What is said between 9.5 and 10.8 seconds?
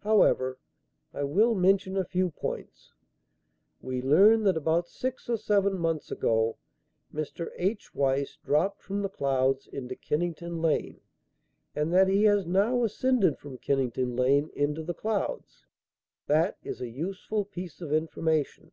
into Kennington